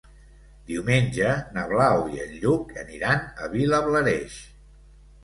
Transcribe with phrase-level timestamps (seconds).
[0.69, 4.39] Diumenge na Blau i en Lluc aniran a Vilablareix.